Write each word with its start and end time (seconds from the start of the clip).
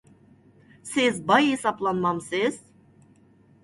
سىز 0.93 1.21
باي 1.29 1.47
ھېسابلانمامسىز؟ 1.51 2.63